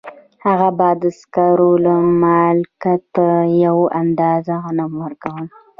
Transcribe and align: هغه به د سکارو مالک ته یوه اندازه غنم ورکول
هغه 0.45 0.69
به 0.77 0.89
د 1.01 1.03
سکارو 1.19 1.69
مالک 2.23 2.83
ته 3.13 3.27
یوه 3.65 3.85
اندازه 4.01 4.53
غنم 4.63 4.91
ورکول 5.03 5.45